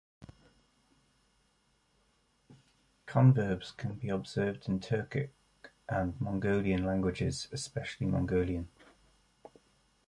[3.05, 5.29] Converbs can be observed in Turkic
[5.87, 8.67] and Mongolian languages, especially Mongolian.